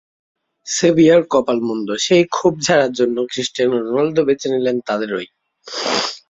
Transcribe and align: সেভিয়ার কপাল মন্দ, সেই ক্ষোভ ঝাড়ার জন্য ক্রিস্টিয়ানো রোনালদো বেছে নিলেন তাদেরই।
সেভিয়ার 0.67 1.21
কপাল 1.33 1.57
মন্দ, 1.67 1.87
সেই 2.05 2.23
ক্ষোভ 2.35 2.53
ঝাড়ার 2.65 2.91
জন্য 2.99 3.17
ক্রিস্টিয়ানো 3.31 3.77
রোনালদো 3.79 4.21
বেছে 4.27 4.47
নিলেন 4.53 4.77
তাদেরই। 4.87 5.27